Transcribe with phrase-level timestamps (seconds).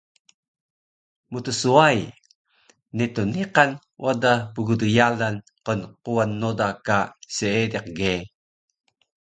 [1.31, 1.97] Mtswai,
[2.97, 3.71] netun niqan
[4.05, 5.35] wada pgdyalan
[5.65, 6.97] qnquwan noda ka
[7.35, 8.15] seediq ge